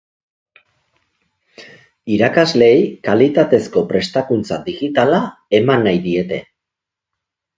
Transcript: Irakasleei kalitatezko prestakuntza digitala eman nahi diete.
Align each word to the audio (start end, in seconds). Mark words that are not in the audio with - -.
Irakasleei 2.13 2.79
kalitatezko 3.09 3.83
prestakuntza 3.93 4.59
digitala 4.71 5.19
eman 5.61 5.87
nahi 5.89 6.01
diete. 6.07 6.41